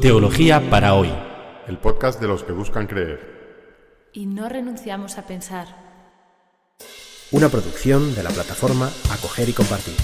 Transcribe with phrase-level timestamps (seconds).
[0.00, 1.12] Teología para hoy.
[1.66, 4.08] El podcast de los que buscan creer.
[4.12, 5.66] Y no renunciamos a pensar.
[7.32, 9.96] Una producción de la plataforma Acoger y Compartir.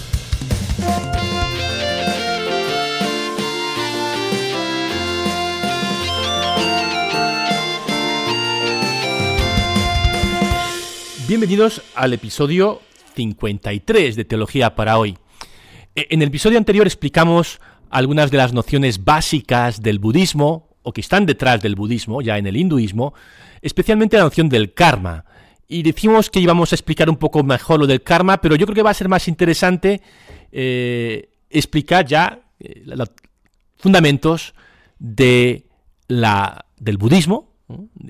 [11.29, 12.81] Bienvenidos al episodio
[13.15, 15.17] 53 de Teología para hoy.
[15.95, 17.61] E, en el episodio anterior explicamos
[17.95, 22.47] algunas de las nociones básicas del budismo, o que están detrás del budismo, ya en
[22.49, 23.15] el hinduismo,
[23.63, 25.25] especialmente la noción del karma.
[25.69, 28.75] Y decimos que íbamos a explicar un poco mejor lo del karma, pero yo creo
[28.75, 30.03] que va a ser más interesante
[30.51, 33.13] eh, explicar ya eh, los
[33.77, 34.55] fundamentos
[34.99, 35.69] de
[36.09, 37.55] la, del budismo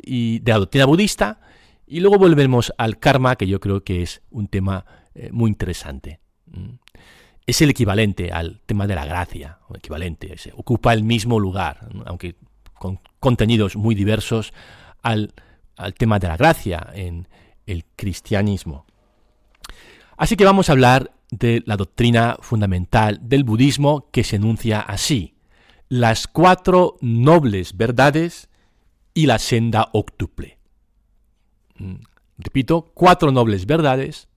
[0.03, 1.43] y de la doctrina budista,
[1.87, 6.21] y luego volvemos al karma, que yo creo que es un tema eh, muy interesante
[7.47, 12.37] es el equivalente al tema de la gracia, o equivalente, ocupa el mismo lugar, aunque
[12.75, 14.53] con contenidos muy diversos
[15.03, 15.35] al,
[15.77, 17.29] al tema de la gracia en
[17.67, 18.87] el cristianismo.
[20.17, 25.35] Así que vamos a hablar de la doctrina fundamental del budismo que se enuncia así,
[25.89, 28.49] las cuatro nobles verdades
[29.13, 30.59] y la senda octuple.
[31.77, 31.97] Mm,
[32.39, 34.29] repito, cuatro nobles verdades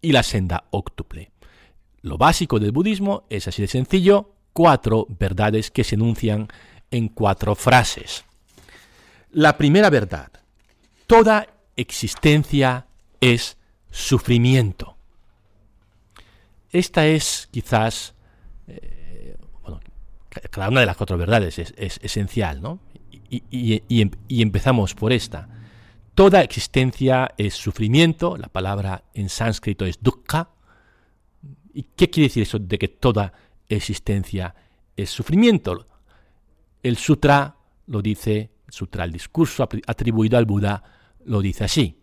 [0.00, 1.30] y la senda octuple.
[2.06, 6.46] Lo básico del budismo es así de sencillo, cuatro verdades que se enuncian
[6.92, 8.24] en cuatro frases.
[9.32, 10.30] La primera verdad,
[11.08, 12.86] toda existencia
[13.20, 13.58] es
[13.90, 14.96] sufrimiento.
[16.70, 18.14] Esta es quizás,
[18.68, 19.80] eh, bueno,
[20.52, 22.78] cada una de las cuatro verdades es, esencial, ¿no?
[23.28, 25.48] Y, y empezamos por esta.
[26.14, 30.50] Toda existencia es sufrimiento, la palabra en sánscrito es dukkha,
[31.76, 33.34] ¿Y qué quiere decir eso de que toda
[33.68, 34.54] existencia
[34.96, 35.84] es sufrimiento?
[36.82, 37.54] El sutra
[37.86, 40.82] lo dice, el sutra, el discurso atribuido al Buda,
[41.26, 41.98] lo dice así.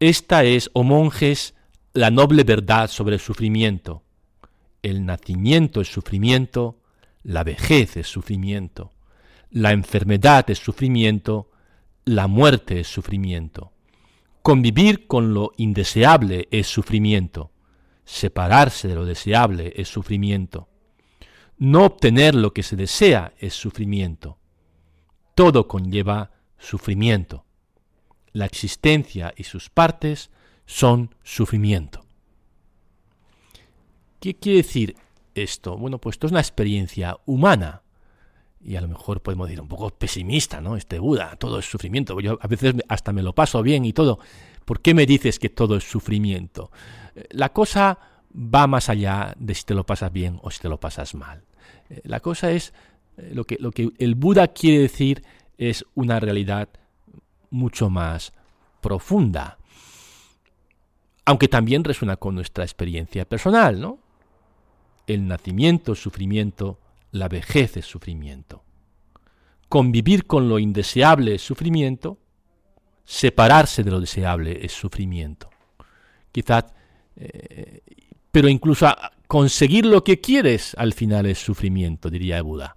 [0.00, 1.54] Esta es, oh monjes,
[1.92, 4.02] la noble verdad sobre el sufrimiento.
[4.82, 6.80] El nacimiento es sufrimiento,
[7.22, 8.90] la vejez es sufrimiento,
[9.50, 11.48] la enfermedad es sufrimiento,
[12.04, 13.70] la muerte es sufrimiento.
[14.42, 17.51] Convivir con lo indeseable es sufrimiento.
[18.12, 20.68] Separarse de lo deseable es sufrimiento.
[21.56, 24.36] No obtener lo que se desea es sufrimiento.
[25.34, 27.46] Todo conlleva sufrimiento.
[28.34, 30.30] La existencia y sus partes
[30.66, 32.04] son sufrimiento.
[34.20, 34.94] ¿Qué quiere decir
[35.34, 35.78] esto?
[35.78, 37.80] Bueno, pues esto es una experiencia humana.
[38.64, 40.76] Y a lo mejor podemos decir un poco pesimista, ¿no?
[40.76, 42.18] Este Buda, todo es sufrimiento.
[42.20, 44.18] Yo a veces hasta me lo paso bien y todo.
[44.64, 46.70] ¿Por qué me dices que todo es sufrimiento?
[47.30, 47.98] La cosa
[48.34, 51.44] va más allá de si te lo pasas bien o si te lo pasas mal.
[51.90, 52.72] Eh, la cosa es,
[53.16, 55.22] eh, lo que, lo que el Buda quiere decir
[55.58, 56.68] es una realidad
[57.50, 58.32] mucho más
[58.80, 59.58] profunda.
[61.24, 63.98] Aunque también resuena con nuestra experiencia personal, ¿no?
[65.06, 66.78] El nacimiento sufrimiento,
[67.12, 68.64] la vejez es sufrimiento.
[69.68, 72.18] Convivir con lo indeseable es sufrimiento,
[73.04, 75.48] separarse de lo deseable es sufrimiento.
[76.30, 76.64] Quizás
[77.16, 77.82] eh,
[78.32, 78.86] pero incluso
[79.26, 82.74] conseguir lo que quieres al final es sufrimiento, diría Buda.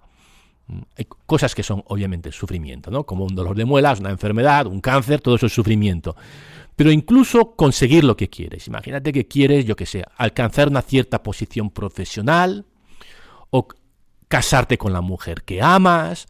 [0.66, 3.04] Mm, hay cosas que son obviamente sufrimiento, ¿no?
[3.04, 6.14] Como un dolor de muelas, una enfermedad, un cáncer, todo eso es sufrimiento.
[6.76, 8.68] Pero incluso conseguir lo que quieres.
[8.68, 12.66] Imagínate que quieres, yo que sé, alcanzar una cierta posición profesional,
[13.48, 13.66] o
[14.28, 16.28] casarte con la mujer que amas,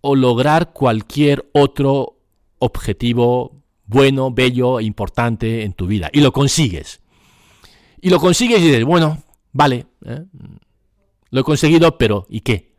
[0.00, 2.18] o lograr cualquier otro
[2.58, 6.10] objetivo bueno, bello, importante en tu vida.
[6.12, 7.00] Y lo consigues.
[8.00, 9.22] Y lo consigues y dices, bueno,
[9.52, 10.24] vale, ¿eh?
[11.30, 12.74] lo he conseguido, pero ¿y qué?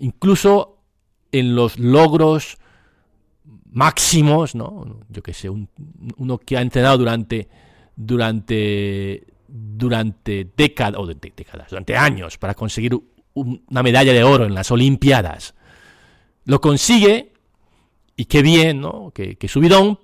[0.00, 0.80] Incluso
[1.30, 2.58] en los logros
[3.70, 5.00] máximos, ¿no?
[5.08, 7.48] Yo qué sé, uno que ha entrenado durante,
[7.96, 13.00] durante, durante décadas, o décadas, durante años, para conseguir
[13.34, 15.54] una medalla de oro en las Olimpiadas.
[16.44, 17.32] Lo consigue,
[18.16, 19.10] y qué bien, ¿no?
[19.14, 19.98] Que, que subidón,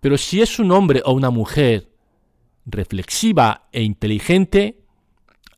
[0.00, 1.90] pero si es un hombre o una mujer
[2.64, 4.82] reflexiva e inteligente,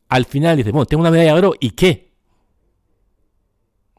[0.09, 2.13] al final dice, bueno, tengo una medalla de oro y qué?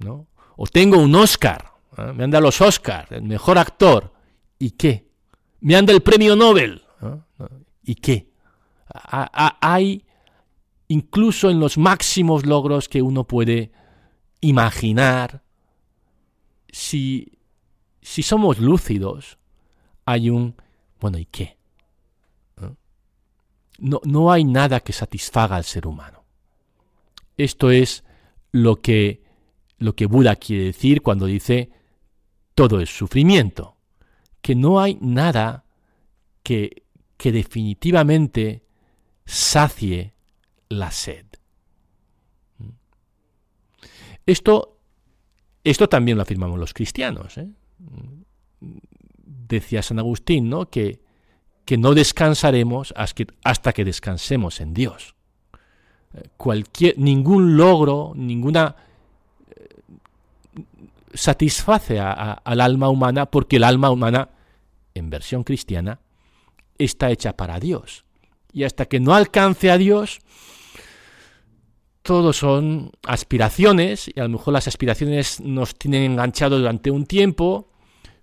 [0.01, 0.29] ¿No?
[0.57, 2.13] O tengo un Oscar, ¿eh?
[2.15, 4.13] me han dado los Oscars, el mejor actor,
[4.59, 5.09] ¿y qué?
[5.61, 7.45] Me han dado el premio Nobel, ¿eh?
[7.85, 8.33] ¿y qué?
[8.93, 10.04] hay,
[10.89, 13.73] incluso en los máximos logros que uno puede
[14.41, 15.43] imaginar,
[16.71, 17.39] si,
[18.03, 19.39] si somos lúcidos,
[20.05, 20.55] hay un,
[21.01, 21.57] bueno, ¿y qué?
[23.79, 26.25] no, hay nada que satisfaga al ser humano.
[27.37, 28.05] Esto es
[28.53, 29.23] lo que
[29.79, 31.71] lo que Buda quiere decir cuando dice
[32.55, 33.77] todo es sufrimiento,
[34.41, 35.65] que no hay nada
[36.45, 36.85] que,
[37.17, 38.65] que definitivamente
[39.27, 40.15] sacie
[40.79, 41.27] la sed.
[44.27, 44.79] Esto,
[45.63, 47.37] esto también lo afirmamos los cristianos.
[47.39, 47.49] ¿eh?
[48.61, 50.71] Decía San Agustín ¿no?
[50.71, 51.01] que,
[51.65, 55.15] que no descansaremos hasta que descansemos en Dios.
[56.37, 58.77] Cualquier, ningún logro, ninguna
[61.15, 64.31] satisface al alma humana porque el alma humana,
[64.95, 66.01] en versión cristiana,
[66.79, 68.05] está hecha para Dios.
[68.53, 70.21] Y hasta que no alcance a Dios,
[72.05, 77.71] todo son aspiraciones, y a lo mejor las aspiraciones nos tienen enganchados durante un tiempo,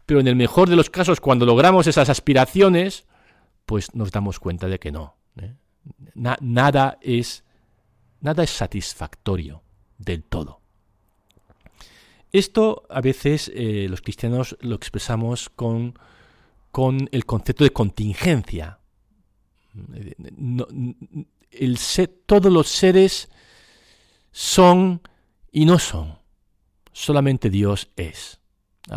[0.06, 3.06] pero en el mejor de los casos, cuando logramos esas aspiraciones,
[3.66, 5.16] pues nos damos cuenta de que no.
[5.42, 5.56] ¿eh?
[6.14, 7.44] nada, es,
[8.20, 9.64] nada es satisfactorio
[9.98, 10.62] del todo.
[12.32, 15.98] Esto a veces eh, los cristianos lo expresamos con,
[16.72, 18.80] con, el concepto de contingencia.
[21.50, 21.80] el
[22.28, 23.32] todos los seres
[24.32, 25.02] son
[25.52, 26.18] y no son.
[26.92, 28.40] Solamente Dios es.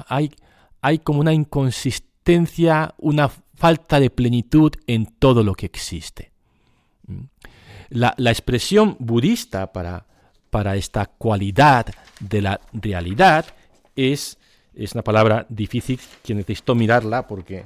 [0.09, 0.33] Hay,
[0.81, 6.33] hay como una inconsistencia, una falta de plenitud en todo lo que existe.
[7.91, 10.07] La, la expresión budista para,
[10.51, 11.87] para esta cualidad
[12.21, 13.47] de la realidad
[13.97, 14.39] es,
[14.75, 17.65] es una palabra difícil que necesito mirarla porque,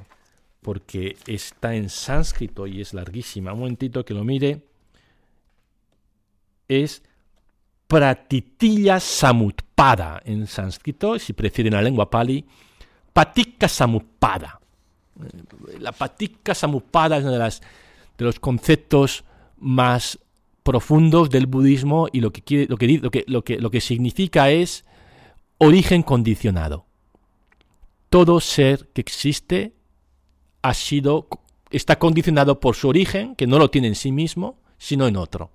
[0.61, 3.53] porque está en sánscrito y es larguísima.
[3.53, 4.63] Un momentito que lo mire.
[6.67, 7.01] Es
[7.89, 12.45] pratitilla samutpada en sánscrito, si prefieren la lengua pali,
[13.11, 14.61] patika samutpada.
[15.79, 17.61] La patika samutpada es uno de, las,
[18.15, 19.23] de los conceptos
[19.57, 20.19] más
[20.61, 23.81] profundos del budismo y lo que, quiere, lo que, lo que, lo que, lo que
[23.81, 24.85] significa es
[25.57, 26.85] origen condicionado.
[28.11, 29.73] Todo ser que existe
[30.61, 31.27] ha sido,
[31.71, 35.49] está condicionado por su origen, que no lo tiene en sí mismo, sino en otro.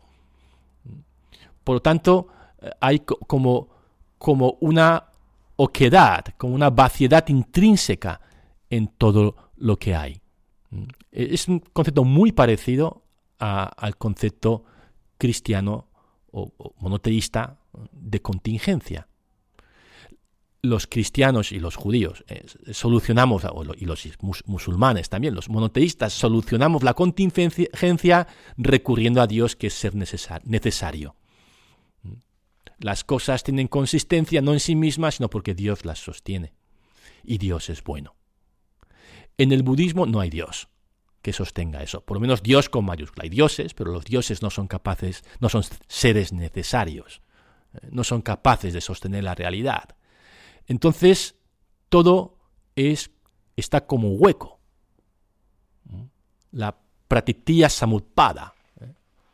[1.65, 2.29] Por lo tanto,
[2.61, 3.69] eh, hay como,
[4.19, 5.07] como una
[5.57, 8.21] oquedad, como una vaciedad intrínseca
[8.71, 10.21] en todo lo que hay.
[11.11, 13.03] Es un concepto muy parecido
[13.39, 14.65] al concepto
[15.19, 15.89] cristiano
[16.33, 17.59] o, monoteísta
[17.93, 19.09] de contingencia.
[20.63, 23.45] Los cristianos y los judíos eh, solucionamos,
[23.77, 24.09] y los
[24.47, 28.27] musulmanes también, los monoteístas solucionamos la contingencia
[28.57, 31.15] recurriendo a Dios que es ser necesario.
[32.79, 36.55] Las cosas tienen consistencia no en sí mismas, sino porque Dios las sostiene.
[37.23, 38.15] Y Dios es bueno.
[39.38, 40.69] En el budismo no hay Dios
[41.25, 42.03] que sostenga eso.
[42.03, 43.25] Por lo menos Dios con mayúscula.
[43.25, 47.23] Hay dioses, pero los dioses no son capaces, no son seres necesarios,
[47.73, 49.97] eh, no son capaces de sostener la realidad.
[50.67, 51.37] Entonces,
[51.88, 52.37] todo
[52.77, 53.11] es,
[53.56, 54.61] está como hueco.
[56.53, 56.77] La
[57.09, 58.55] pratitya samutpada.
[58.81, 58.93] ¿eh?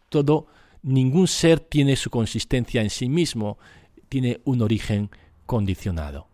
[0.08, 0.46] Todo,
[0.82, 3.58] ningún ser tiene su consistencia en sí mismo,
[4.08, 5.10] tiene un origen
[5.46, 6.28] condicionado.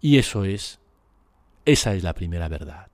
[0.00, 0.80] Y eso es,
[1.64, 2.88] esa es la primera verdad.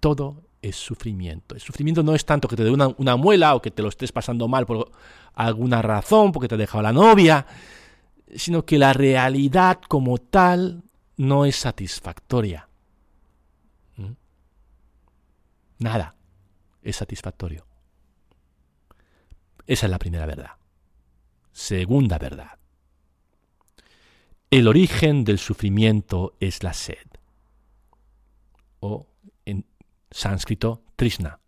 [0.00, 1.54] Todo es sufrimiento.
[1.54, 4.12] El sufrimiento no es tanto que te dé una, muela o que te lo estés
[4.12, 4.90] pasando mal por
[5.34, 7.46] alguna razón, porque te ha dejado la novia,
[8.34, 10.82] sino que la realidad como tal
[11.16, 12.68] no es satisfactoria.
[13.96, 14.12] ¿Mm?
[15.78, 16.14] Nada
[16.82, 17.67] es satisfactorio.
[19.68, 20.52] Esa es la primera verdad.
[21.52, 22.58] Segunda verdad.
[24.50, 27.06] El origen del sufrimiento es la sed.
[28.80, 29.06] O
[30.10, 31.40] sánscrito Trishna.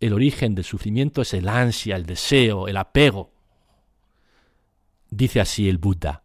[0.00, 3.30] El origen del sufrimiento es el ansia, el deseo, el apego.
[5.08, 6.24] Dice así el Buda.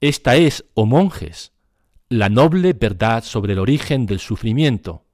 [0.00, 1.52] Esta es, oh monjes,
[2.08, 5.04] la noble verdad sobre el origen del sufrimiento.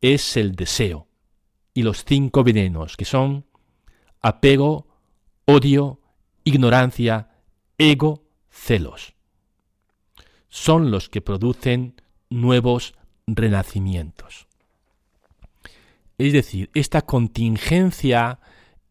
[0.00, 1.08] Es el deseo
[1.74, 3.44] y los cinco venenos que son
[4.22, 4.86] apego,
[5.44, 6.00] odio,
[6.44, 7.28] ignorancia,
[7.76, 9.14] ego, celos.
[10.48, 12.00] Son los que producen
[12.30, 12.94] nuevos
[13.26, 14.46] renacimientos.
[16.16, 18.38] Es decir, esta contingencia,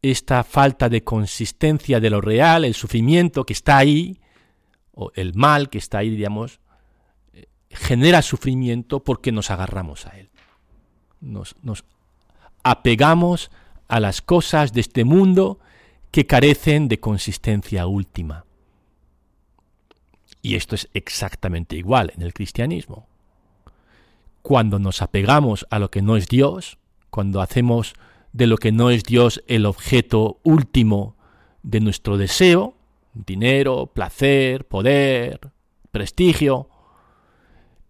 [0.02, 4.20] esta falta de consistencia de lo real, el sufrimiento que está ahí,
[4.92, 6.60] o el mal que está ahí, digamos,
[7.32, 10.30] eh, genera sufrimiento porque nos agarramos a él.
[11.22, 11.86] Nos, nos
[12.64, 13.52] apegamos
[13.88, 15.60] a las cosas de este mundo
[16.12, 18.46] que carecen de consistencia última.
[20.42, 23.08] Y esto es exactamente igual en el cristianismo.
[24.42, 26.78] Cuando nos apegamos a lo que no es Dios,
[27.10, 27.94] cuando hacemos
[28.34, 31.16] de lo que no es Dios el objeto último
[31.62, 32.76] de nuestro deseo,
[33.14, 35.40] dinero, placer, poder,
[35.92, 36.70] prestigio,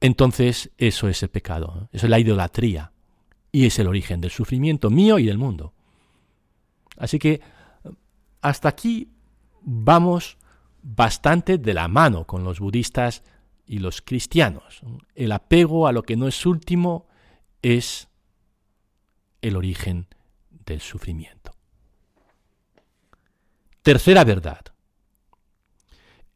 [0.01, 2.92] entonces eso es el pecado, eso es la idolatría
[3.53, 5.73] y es el origen del sufrimiento mío y del mundo.
[6.97, 7.39] Así que
[8.41, 9.13] hasta aquí
[9.61, 10.37] vamos
[10.81, 13.23] bastante de la mano con los budistas
[13.67, 14.81] y los cristianos.
[15.13, 17.07] El apego a lo que no es último
[17.61, 18.09] es
[19.41, 20.07] el origen
[20.49, 21.51] del sufrimiento.
[23.83, 24.65] Tercera verdad.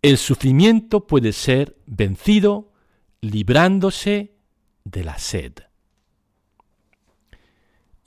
[0.03, 2.73] El sufrimiento puede ser vencido
[3.21, 4.35] librándose
[4.83, 5.66] de la sed.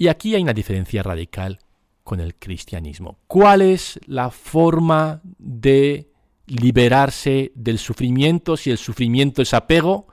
[0.00, 1.58] Y aquí hay una diferencia radical
[2.04, 3.18] con el cristianismo.
[3.26, 6.10] ¿Cuál es la forma de
[6.46, 10.08] liberarse del sufrimiento si el sufrimiento es apego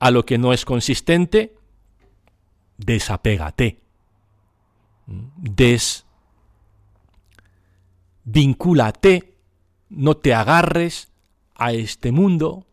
[0.00, 1.54] a lo que no es consistente?
[2.78, 3.80] Desapégate.
[8.26, 9.36] Desvincúlate.
[9.88, 11.12] No te agarres
[11.54, 12.66] a este mundo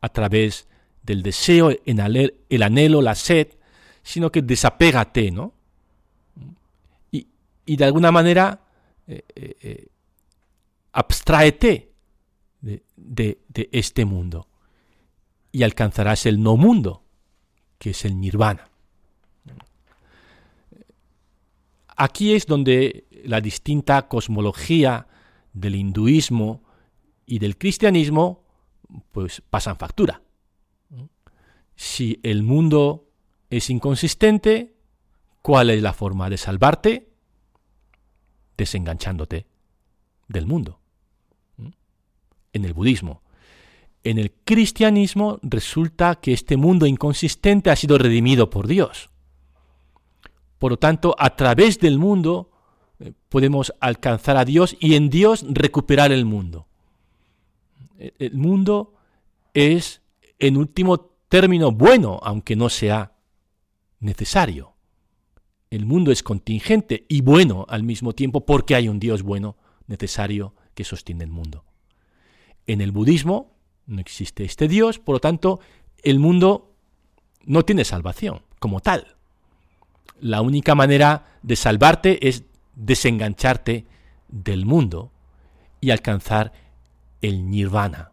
[0.00, 0.68] a través
[1.02, 3.48] del deseo, el anhelo, la sed,
[4.04, 5.52] sino que desapégate, ¿no?
[7.66, 8.60] Y, de alguna manera
[9.06, 9.88] eh, eh, eh,
[10.92, 11.90] abstráete
[12.60, 14.46] de, de este mundo
[15.50, 17.02] y alcanzarás el no mundo,
[17.78, 18.68] que es el nirvana.
[21.96, 25.06] Aquí es donde la distinta cosmología
[25.54, 26.62] del hinduismo
[27.24, 28.44] y del cristianismo
[29.10, 30.20] pues pasan factura.
[31.76, 33.08] Si el mundo
[33.50, 34.74] es inconsistente,
[35.42, 37.08] ¿cuál es la forma de salvarte?
[38.56, 39.46] Desenganchándote
[40.28, 40.80] del mundo.
[42.52, 43.22] En el budismo.
[44.02, 49.10] En el cristianismo resulta que este mundo inconsistente ha sido redimido por Dios.
[50.58, 52.50] Por lo tanto, a través del mundo
[53.00, 56.66] eh, podemos alcanzar a Dios y en Dios recuperar el mundo
[57.98, 58.94] el mundo
[59.52, 60.02] es,
[60.38, 63.12] en último término, bueno, aunque no sea
[64.04, 64.74] necesario.
[65.70, 69.56] El mundo es contingente y bueno al mismo tiempo porque hay un Dios bueno,
[69.86, 71.64] necesario, que sostiene el mundo.
[72.66, 73.56] En el budismo
[73.86, 75.60] no existe este Dios, por lo tanto,
[76.02, 76.74] el mundo
[77.44, 79.16] no tiene salvación como tal.
[80.20, 82.44] La única manera de salvarte es
[82.74, 83.86] desengancharte
[84.28, 85.12] del mundo
[85.80, 86.52] y alcanzar
[87.20, 88.12] el nirvana.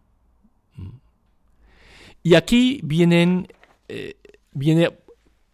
[2.23, 3.47] Y aquí vienen,
[3.87, 4.15] eh,
[4.51, 4.91] viene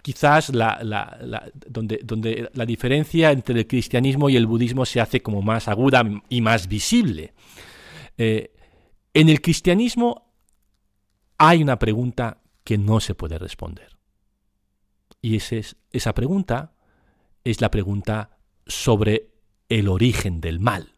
[0.07, 0.53] quizás
[1.67, 6.39] donde, la diferencia entre el cristianismo y el budismo se hace como más aguda y
[6.39, 7.33] más visible.
[8.17, 8.53] Eh,
[9.13, 10.31] en el cristianismo
[11.37, 13.97] hay una pregunta que no se puede responder.
[15.21, 16.73] Y es, esa pregunta
[17.43, 19.31] es la pregunta sobre
[19.67, 20.93] el origen del mal.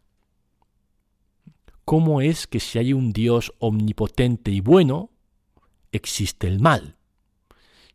[1.84, 5.10] ¿Cómo es que si hay un Dios omnipotente y bueno,
[5.90, 6.99] existe el mal?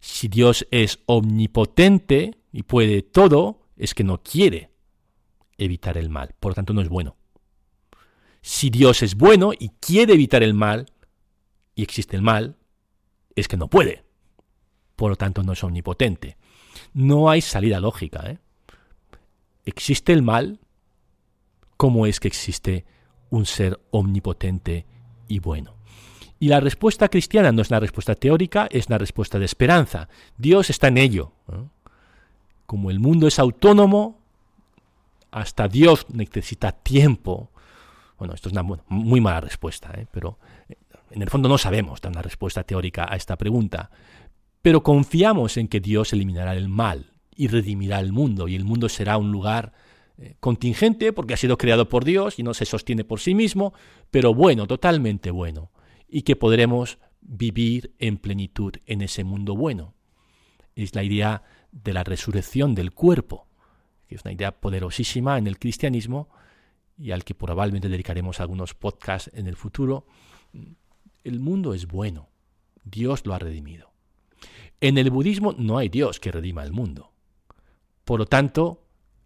[0.05, 4.69] Si Dios es omnipotente y puede todo, es que no quiere
[5.57, 7.17] evitar el mal, por lo tanto no es bueno.
[8.39, 10.85] Si Dios es bueno y quiere evitar el mal,
[11.74, 12.55] y existe el mal,
[13.35, 14.05] es que no puede.
[14.95, 16.38] Por lo tanto no es omnipotente.
[16.93, 18.29] No hay salida lógica.
[18.29, 18.38] ¿eh?
[19.65, 20.59] ¿Existe el mal?
[21.77, 22.85] ¿Cómo es que existe
[23.31, 24.85] un ser omnipotente
[25.27, 25.75] y bueno.
[26.39, 30.10] Y la respuesta cristiana no es una respuesta teórica, es una respuesta de esperanza.
[30.38, 31.32] Dios está en ello.
[32.65, 34.20] Como el mundo es autónomo,
[35.32, 37.50] hasta Dios necesita tiempo.
[38.18, 40.08] Bueno, esto es una muy mala respuesta, ¿eh?
[40.12, 40.39] pero
[40.70, 40.75] eh,
[41.12, 43.92] en el fondo no sabemos dar una respuesta teórica a esta pregunta.
[44.62, 48.88] Pero confiamos en que Dios eliminará el mal y redimirá el mundo, y el mundo
[48.88, 49.74] será un lugar
[50.18, 53.74] eh, contingente porque ha sido creado por Dios y no se sostiene por sí mismo,
[54.12, 55.70] pero bueno, totalmente bueno,
[56.07, 59.93] y que podremos vivir en plenitud en ese mundo bueno.
[60.75, 63.47] Es la idea de la resurrección del cuerpo,
[64.07, 66.29] que es una idea poderosísima en el cristianismo
[66.97, 70.05] y al que probablemente dedicaremos algunos podcasts en el futuro.
[71.24, 72.29] El mundo es bueno,
[72.83, 73.91] Dios lo ha redimido.
[74.81, 77.12] En el budismo no hay Dios que redima el mundo.
[78.03, 78.83] Por lo tanto,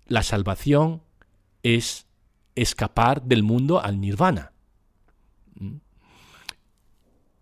[0.08, 1.04] la salvación
[1.64, 2.08] es
[2.56, 4.54] escapar del mundo al nirvana.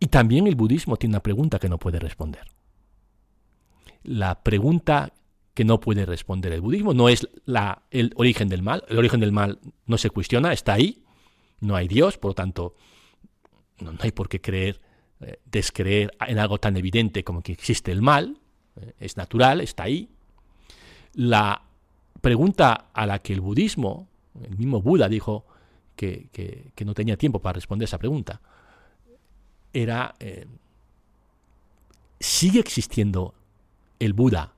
[0.07, 2.47] Y también el budismo tiene una pregunta que no puede responder.
[4.03, 5.11] La pregunta
[5.53, 8.85] que no puede responder el budismo no es la, el origen del mal.
[8.87, 11.03] El origen del mal no se cuestiona, está ahí.
[11.59, 12.75] No hay Dios, por lo tanto,
[13.81, 14.79] no, hay por qué creer,
[15.19, 18.39] eh, descreer en algo tan evidente como que existe el mal.
[18.77, 20.09] Eh, es natural, está ahí.
[21.15, 21.63] La
[22.21, 24.07] pregunta a la que el budismo,
[24.41, 25.45] el mismo Buda dijo
[25.97, 28.39] que, no tenía tiempo para responder esa pregunta,
[29.73, 30.45] era, eh,
[32.19, 33.33] ¿sigue existiendo
[33.99, 34.53] el Buda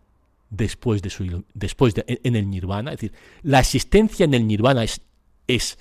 [0.49, 2.91] después de su después de, en el nirvana?
[2.91, 3.13] Es decir,
[3.43, 5.01] ¿la existencia en el nirvana es,
[5.47, 5.77] es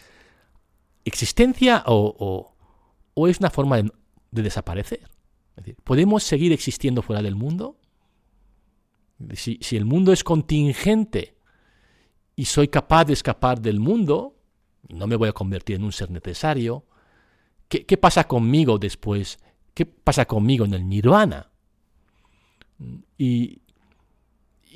[1.04, 2.54] existencia o,
[3.14, 3.92] o, es una forma de,
[4.30, 5.08] desaparecer?
[5.56, 7.76] Es decir, ¿podemos seguir existiendo fuera del mundo?
[9.35, 11.35] Si, si el mundo es contingente
[12.37, 14.37] y soy capaz de escapar del mundo,
[14.88, 16.85] no me voy a convertir en un ser necesario,
[17.68, 19.38] ¿qué, pasa conmigo después?
[19.75, 21.50] ¿Qué pasa conmigo en el nirvana?
[23.16, 23.60] Y,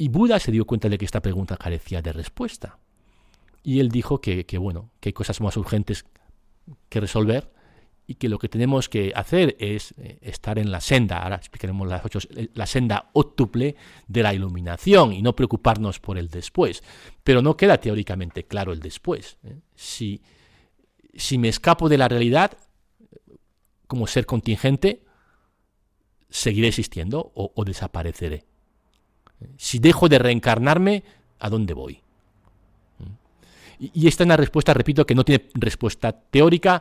[0.08, 2.78] Buda se dio cuenta de que esta pregunta carecía de respuesta.
[3.62, 6.04] Y él dijo que, bueno, que hay cosas más urgentes
[6.88, 7.52] que resolver
[8.06, 11.88] y que lo que tenemos que hacer es eh, estar en la senda, ahora explicaremos
[11.88, 12.18] las ocho,
[12.52, 13.76] la senda óctuple
[14.08, 16.82] de la iluminación y no preocuparnos por el después.
[17.22, 19.38] Pero no queda teóricamente claro el después.
[19.44, 19.61] ¿eh?
[19.76, 20.20] Si,
[21.14, 22.58] si me escapo de la realidad
[23.92, 25.02] como ser contingente,
[26.30, 28.46] seguiré existiendo o, o desapareceré.
[29.58, 31.04] Si dejo de reencarnarme,
[31.38, 32.00] ¿a dónde voy?
[33.78, 36.80] Y esta es una respuesta, repito, que no tiene respuesta teórica,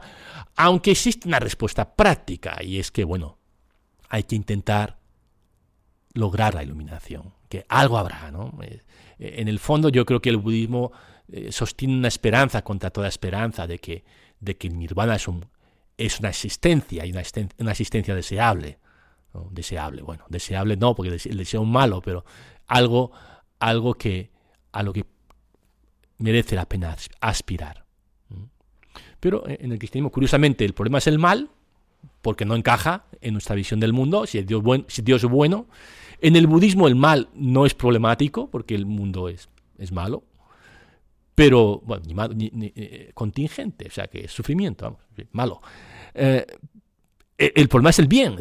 [0.55, 3.39] aunque existe una respuesta práctica, y es que, bueno,
[4.07, 4.97] hay que intentar
[6.13, 8.57] lograr la iluminación, que algo habrá, ¿no?
[8.61, 8.79] Eh,
[9.19, 10.93] en el fondo yo creo que el budismo
[11.29, 14.05] eh, sostiene una esperanza contra toda esperanza de que,
[14.39, 15.45] de que el nirvana es, un,
[16.05, 17.23] es una existencia, y una,
[17.59, 18.79] una existencia deseable.
[19.51, 22.25] Deseable, bueno, deseable no, porque el deseo es malo, pero
[22.67, 23.11] algo,
[23.59, 24.29] algo que,
[24.73, 25.05] a lo que
[26.17, 27.85] merece la pena aspirar.
[29.21, 31.49] Pero en el cristianismo, curiosamente, el problema es el mal,
[32.21, 35.67] porque no encaja en nuestra visión del mundo, si Dios, si Dios es bueno.
[36.19, 40.23] En el budismo el mal no es problemático, porque el mundo es, es malo,
[41.35, 41.81] pero
[42.39, 45.61] eh, contingente, o sea, que es sufrimiento, vamos, malo.
[46.13, 46.45] Eh,
[47.37, 48.35] el problema es el bien,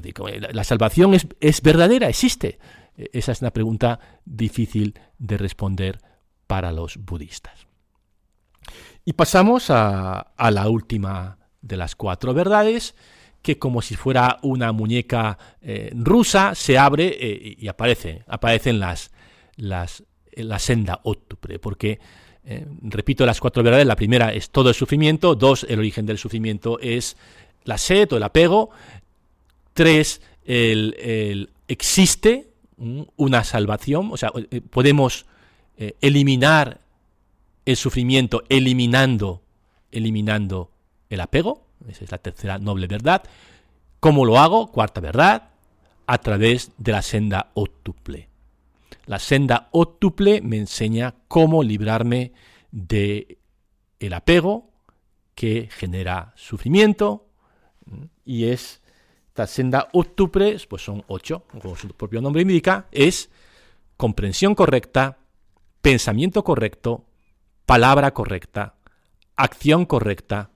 [0.53, 2.59] la salvación es, es verdadera, existe.
[2.96, 6.00] Esa es una pregunta difícil de responder
[6.46, 7.66] para los budistas.
[9.05, 12.94] Y pasamos a, la última de las cuatro verdades,
[13.40, 17.16] que como si fuera una muñeca eh, rusa, se abre
[17.59, 19.12] y aparece, aparecen las,
[19.57, 22.00] las, la senda óctuple, porque,
[22.50, 26.18] eh, repito, las cuatro verdades, la primera es todo el sufrimiento, dos, el origen del
[26.18, 27.16] sufrimiento es
[27.64, 28.70] la sed o el apego,
[29.72, 32.48] tres, el, existe
[33.16, 34.32] una salvación, o sea,
[34.70, 35.26] podemos
[36.00, 36.80] eliminar
[37.66, 39.42] el sufrimiento eliminando,
[39.92, 40.70] eliminando
[41.08, 41.66] el apego.
[41.88, 43.22] Esa es la tercera noble verdad.
[44.00, 44.70] ¿Cómo lo hago?
[44.72, 45.50] Cuarta verdad,
[46.06, 48.29] a través de la senda óctuple.
[49.06, 52.32] La senda óctuple me enseña cómo librarme
[52.70, 53.38] de
[53.98, 54.70] el apego
[55.34, 57.26] que genera sufrimiento
[58.24, 58.80] y es
[59.34, 63.30] la senda óctuple, pues son ocho, como su propio nombre indica, es
[63.96, 65.18] comprensión correcta,
[65.80, 67.06] pensamiento correcto,
[67.64, 68.74] palabra correcta,
[69.36, 70.50] acción correcta,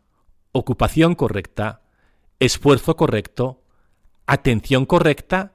[0.53, 1.81] ocupación correcta,
[2.39, 3.63] esfuerzo correcto,
[4.27, 5.53] atención correcta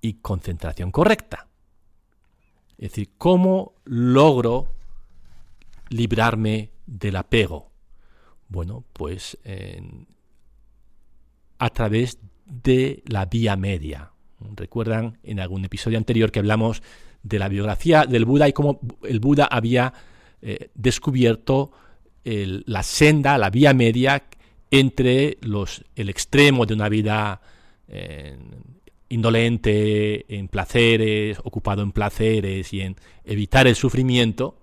[0.00, 1.48] y concentración correcta.
[2.82, 4.66] Es decir, ¿cómo logro
[5.88, 7.70] librarme del apego?
[8.48, 9.38] Bueno, pues
[11.58, 14.10] a través de la vía media.
[14.56, 16.82] Recuerdan en algún episodio anterior que hablamos
[17.22, 19.92] de la biografía del Buda y cómo el Buda había
[20.40, 21.70] eh, descubierto
[22.24, 24.24] la senda, la vía media
[24.72, 27.40] entre los, el extremo de una vida
[27.86, 28.36] eh,
[29.12, 34.58] indolente, en placeres, ocupado en placeres y en evitar el sufrimiento,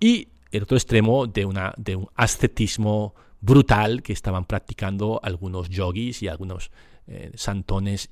[0.00, 6.70] y el otro extremo de, un ascetismo brutal que estaban practicando algunos yogis y algunos
[7.06, 8.10] eh, santones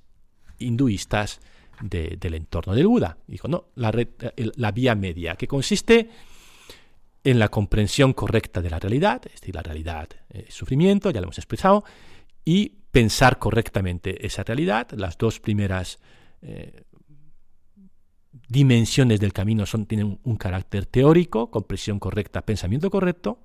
[0.59, 1.41] hinduistas
[1.81, 3.19] del entorno del Buda.
[3.27, 6.09] Dijo, no, la, vía media, que consiste
[7.25, 11.25] en la comprensión correcta de la realidad, es decir, la realidad es sufrimiento, ya lo
[11.25, 11.85] hemos expresado,
[12.45, 14.87] y pensar correctamente esa realidad.
[14.93, 15.99] Las dos primeras
[16.43, 16.85] eh,
[18.49, 23.41] dimensiones del camino son, tienen un carácter teórico, comprensión correcta, pensamiento correcto.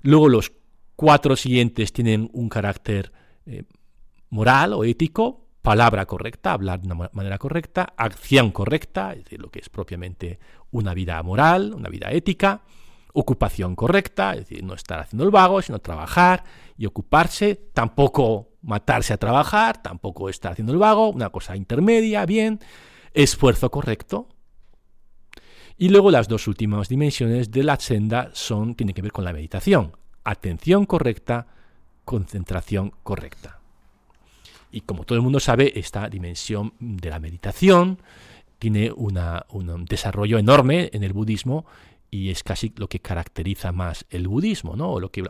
[0.00, 0.52] Luego los
[0.96, 3.12] cuatro siguientes tienen un carácter
[3.44, 3.64] eh,
[4.30, 9.50] moral o ético, palabra correcta, hablar de una manera correcta, acción correcta, es decir, lo
[9.50, 10.38] que es propiamente
[10.70, 12.62] una vida moral, una vida ética,
[13.18, 16.44] ocupación correcta, es decir, no estar haciendo el vago, sino trabajar
[16.76, 22.60] y ocuparse, tampoco matarse a trabajar, tampoco estar haciendo el vago, una cosa intermedia, bien,
[23.14, 24.28] esfuerzo correcto.
[25.78, 29.32] Y luego las dos últimas dimensiones de la senda son, tienen que ver con la
[29.32, 31.46] meditación, atención correcta,
[32.04, 33.60] concentración correcta.
[34.70, 37.98] Y como todo el mundo sabe, esta dimensión de la meditación
[38.58, 41.64] tiene un desarrollo enorme en el budismo
[42.16, 44.92] y es casi lo que caracteriza más el budismo, ¿no?
[44.92, 45.22] O lo que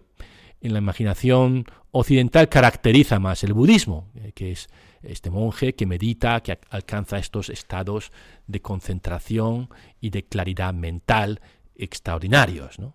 [0.61, 4.68] en la imaginación occidental caracteriza más el budismo, eh, que es
[5.03, 8.12] este monje que medita, que alcanza estos estados
[8.46, 9.68] de concentración
[10.01, 11.40] y de claridad mental
[11.75, 12.79] extraordinarios.
[12.79, 12.94] ¿no?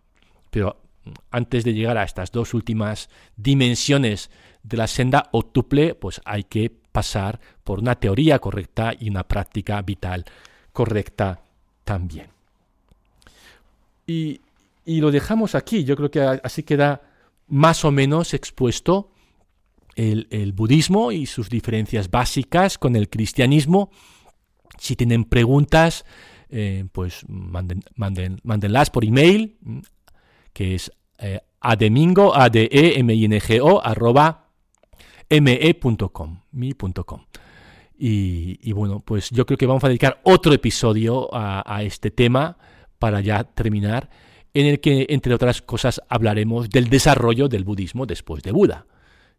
[0.50, 0.82] Pero
[1.30, 4.32] antes de llegar a estas dos últimas dimensiones
[4.64, 9.82] de la senda octuple, pues hay que pasar por una teoría correcta y una práctica
[9.82, 10.26] vital
[10.72, 11.42] correcta
[11.84, 12.41] también.
[14.86, 17.02] Y, lo dejamos aquí, yo creo que así queda
[17.48, 19.12] más o menos expuesto
[19.96, 23.92] el, budismo y sus diferencias básicas con el cristianismo.
[24.78, 26.06] Si tienen preguntas,
[26.50, 29.58] eh, pues manden, manden, mándenlas por email
[30.54, 34.50] que es eh, ademingo, a d e m i n g o arroba
[35.30, 37.22] me.com, mi.com.
[37.98, 42.58] Y, y, bueno, pues yo creo que vamos a dedicar otro episodio a, este tema
[43.02, 44.12] para ya terminar,
[44.54, 48.86] en el que, entre otras cosas, hablaremos del desarrollo del budismo después de Buda,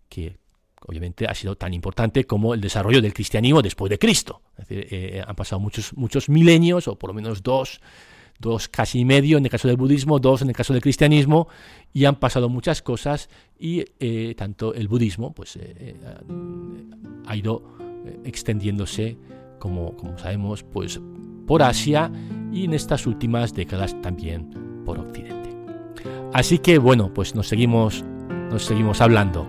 [0.08, 0.36] que
[0.84, 4.42] obviamente ha sido tan importante como el desarrollo del cristianismo después de Cristo.
[4.58, 7.80] Es decir, eh, han pasado muchos, muchos milenios, o por lo menos dos,
[8.40, 11.46] dos casi y medio en el caso del budismo, dos en el caso del cristianismo,
[11.92, 13.28] y han pasado muchas cosas
[13.60, 15.96] y eh, tanto el budismo pues, eh, eh,
[17.26, 17.62] ha ido
[18.24, 19.16] extendiéndose,
[19.60, 21.00] como, como sabemos, pues,
[21.46, 22.10] por Asia
[22.52, 24.50] y en estas últimas décadas también
[24.84, 25.50] por Occidente.
[26.32, 28.04] Así que bueno, pues nos seguimos,
[28.50, 29.46] nos seguimos hablando.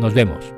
[0.00, 0.57] Nos vemos.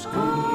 [0.00, 0.49] school.